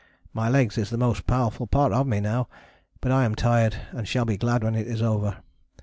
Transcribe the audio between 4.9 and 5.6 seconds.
over.